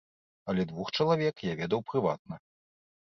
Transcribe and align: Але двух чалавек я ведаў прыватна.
Але 0.53 0.63
двух 0.71 0.87
чалавек 0.97 1.35
я 1.49 1.53
ведаў 1.63 1.85
прыватна. 1.91 2.35